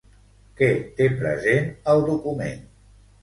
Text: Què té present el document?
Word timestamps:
Què 0.61 0.69
té 1.01 1.09
present 1.19 1.69
el 1.93 2.01
document? 2.09 2.65